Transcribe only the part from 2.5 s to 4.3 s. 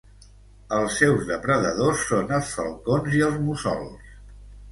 falcons i els mussols.